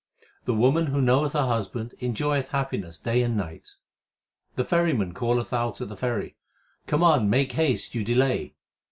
[0.45, 3.75] The woman who knoweth her husband enjoyeth happi ness day 1 and night.
[4.55, 6.37] The ferryman calleth out at the ferry,
[6.87, 8.55] Come on, make haste; you delay.